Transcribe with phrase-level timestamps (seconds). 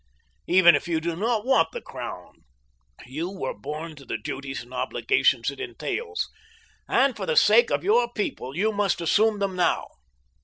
[0.47, 2.37] Even if you do not want the crown,
[3.05, 6.27] you were born to the duties and obligations it entails,
[6.87, 9.85] and for the sake of your people you must assume them now."